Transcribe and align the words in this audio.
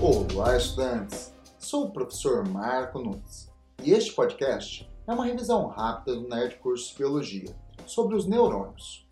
Olá, 0.00 0.56
estudantes! 0.56 1.34
Sou 1.58 1.86
o 1.86 1.90
professor 1.90 2.48
Marco 2.48 3.00
Nunes 3.00 3.50
e 3.82 3.90
este 3.90 4.12
podcast 4.12 4.88
é 5.04 5.12
uma 5.12 5.24
revisão 5.24 5.66
rápida 5.66 6.14
do 6.14 6.28
Nerd 6.28 6.54
Curso 6.58 6.92
de 6.92 6.98
Biologia 6.98 7.56
sobre 7.84 8.14
os 8.14 8.24
neurônios. 8.24 9.04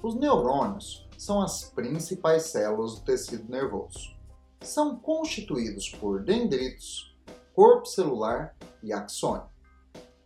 Os 0.00 0.14
neurônios 0.14 1.04
são 1.18 1.42
as 1.42 1.64
principais 1.64 2.44
células 2.44 2.94
do 2.94 3.00
tecido 3.00 3.50
nervoso. 3.50 4.14
São 4.60 4.96
constituídos 4.96 5.88
por 5.88 6.22
dendritos, 6.22 7.12
corpo 7.52 7.86
celular 7.86 8.54
e 8.84 8.92
axônio. 8.92 9.48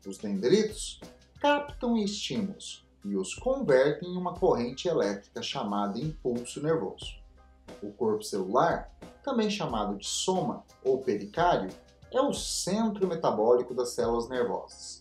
Os 0.07 0.19
dendritos 0.19 1.01
captam 1.41 1.97
estímulos 1.97 2.87
e 3.07 3.17
os 3.17 3.35
convertem 3.35 4.11
em 4.11 4.19
uma 4.19 4.35
corrente 4.35 4.87
elétrica 4.87 5.41
chamada 5.41 5.99
impulso 5.99 6.63
nervoso. 6.63 7.07
O 7.83 7.93
corpo 7.93 8.23
celular, 8.23 8.91
também 9.23 9.51
chamado 9.51 9.97
de 9.97 10.07
soma 10.07 10.65
ou 10.85 10.99
pericário, 10.99 11.71
é 12.11 12.21
o 12.21 12.33
centro 12.33 13.07
metabólico 13.07 13.75
das 13.75 13.91
células 13.91 14.29
nervosas. 14.29 15.01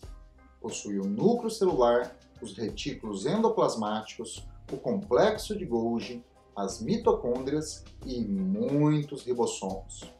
Possui 0.60 0.98
o 0.98 1.04
núcleo 1.04 1.50
celular, 1.50 2.14
os 2.42 2.56
retículos 2.56 3.26
endoplasmáticos, 3.26 4.46
o 4.72 4.76
complexo 4.76 5.56
de 5.56 5.64
Golgi, 5.64 6.24
as 6.54 6.80
mitocôndrias 6.80 7.84
e 8.04 8.20
muitos 8.20 9.22
ribossomos. 9.22 10.12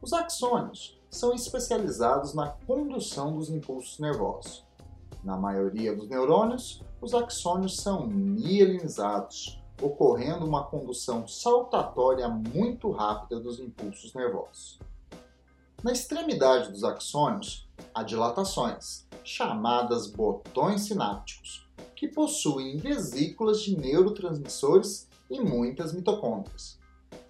Os 0.00 0.12
axônios 0.12 0.98
são 1.10 1.34
especializados 1.34 2.34
na 2.34 2.48
condução 2.48 3.36
dos 3.36 3.50
impulsos 3.50 3.98
nervosos. 3.98 4.66
Na 5.22 5.36
maioria 5.36 5.94
dos 5.94 6.08
neurônios, 6.08 6.82
os 7.00 7.14
axônios 7.14 7.76
são 7.76 8.06
mielinizados, 8.06 9.57
ocorrendo 9.80 10.44
uma 10.44 10.64
condução 10.64 11.26
saltatória 11.26 12.28
muito 12.28 12.90
rápida 12.90 13.40
dos 13.40 13.60
impulsos 13.60 14.12
nervosos. 14.14 14.78
Na 15.82 15.92
extremidade 15.92 16.72
dos 16.72 16.82
axônios, 16.82 17.68
há 17.94 18.02
dilatações, 18.02 19.06
chamadas 19.22 20.08
botões 20.08 20.82
sinápticos, 20.82 21.68
que 21.94 22.08
possuem 22.08 22.78
vesículas 22.78 23.60
de 23.62 23.76
neurotransmissores 23.76 25.08
e 25.30 25.40
muitas 25.40 25.92
mitocôndrias. 25.92 26.78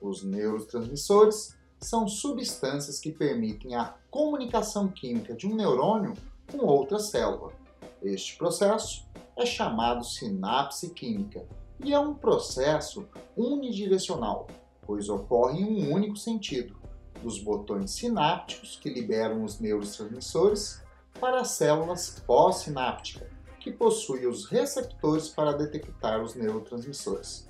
Os 0.01 0.23
neurotransmissores 0.23 1.57
são 1.79 2.09
substâncias 2.09 2.99
que 2.99 3.13
permitem 3.13 3.75
a 3.75 3.95
comunicação 4.11 4.89
química 4.89 5.35
de 5.35 5.47
um 5.47 5.55
neurônio 5.55 6.15
com 6.51 6.65
outra 6.65 6.99
célula. 6.99 7.53
Este 8.03 8.37
processo 8.37 9.07
é 9.37 9.45
chamado 9.45 10.05
sinapse 10.05 10.91
química 10.91 11.47
e 11.85 11.93
é 11.93 11.99
um 11.99 12.15
processo 12.15 13.09
unidirecional, 13.37 14.47
pois 14.83 15.09
ocorre 15.09 15.61
em 15.61 15.87
um 15.87 15.93
único 15.93 16.17
sentido, 16.17 16.77
dos 17.23 17.39
botões 17.39 17.91
sinápticos 17.93 18.77
que 18.77 18.89
liberam 18.89 19.43
os 19.45 19.59
neurotransmissores 19.59 20.83
para 21.21 21.41
as 21.41 21.51
células 21.51 22.23
pós-sinápticas, 22.27 23.29
que 23.61 23.73
possuem 23.73 24.27
os 24.27 24.47
receptores 24.47 25.29
para 25.29 25.53
detectar 25.53 26.23
os 26.23 26.35
neurotransmissores. 26.35 27.47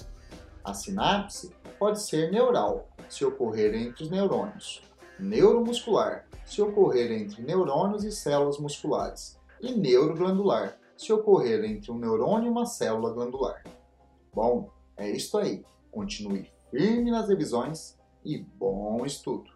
A 0.64 0.72
sinapse 0.74 1.54
pode 1.78 2.00
ser 2.00 2.30
neural, 2.30 2.88
se 3.08 3.24
ocorrer 3.24 3.74
entre 3.74 4.04
os 4.04 4.10
neurônios, 4.10 4.82
neuromuscular, 5.18 6.26
se 6.44 6.62
ocorrer 6.62 7.12
entre 7.12 7.42
neurônios 7.42 8.04
e 8.04 8.10
células 8.10 8.58
musculares, 8.58 9.38
e 9.60 9.72
neuroglandular, 9.72 10.78
se 10.96 11.12
ocorrer 11.12 11.64
entre 11.64 11.90
um 11.92 11.98
neurônio 11.98 12.46
e 12.46 12.50
uma 12.50 12.66
célula 12.66 13.12
glandular. 13.12 13.62
Bom, 14.32 14.70
é 14.96 15.10
isso 15.10 15.38
aí. 15.38 15.64
Continue 15.90 16.50
firme 16.70 17.10
nas 17.10 17.28
revisões 17.28 17.98
e 18.24 18.38
bom 18.38 19.04
estudo! 19.04 19.50